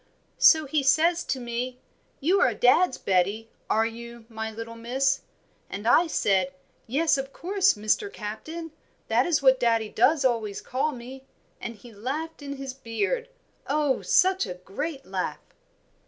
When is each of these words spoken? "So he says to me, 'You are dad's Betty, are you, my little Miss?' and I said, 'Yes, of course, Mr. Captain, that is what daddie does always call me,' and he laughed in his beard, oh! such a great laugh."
"So 0.39 0.65
he 0.65 0.81
says 0.81 1.23
to 1.25 1.39
me, 1.39 1.79
'You 2.19 2.39
are 2.41 2.55
dad's 2.55 2.97
Betty, 2.97 3.51
are 3.69 3.85
you, 3.85 4.25
my 4.29 4.49
little 4.49 4.73
Miss?' 4.73 5.21
and 5.69 5.87
I 5.87 6.07
said, 6.07 6.55
'Yes, 6.87 7.19
of 7.19 7.31
course, 7.31 7.75
Mr. 7.75 8.11
Captain, 8.11 8.71
that 9.09 9.27
is 9.27 9.43
what 9.43 9.59
daddie 9.59 9.89
does 9.89 10.25
always 10.25 10.59
call 10.59 10.91
me,' 10.91 11.27
and 11.61 11.75
he 11.75 11.93
laughed 11.93 12.41
in 12.41 12.53
his 12.55 12.73
beard, 12.73 13.29
oh! 13.67 14.01
such 14.01 14.47
a 14.47 14.55
great 14.55 15.05
laugh." 15.05 15.37